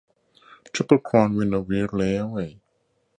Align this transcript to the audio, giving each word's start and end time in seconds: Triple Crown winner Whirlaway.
Triple 0.73 0.97
Crown 0.97 1.35
winner 1.35 1.61
Whirlaway. 1.61 2.59